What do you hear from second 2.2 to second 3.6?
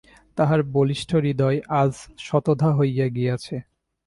শতধা হইয়া গিয়াছে।